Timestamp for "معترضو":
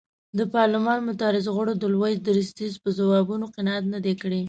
1.07-1.49